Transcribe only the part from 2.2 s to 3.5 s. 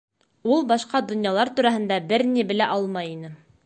ни белә алмай ине.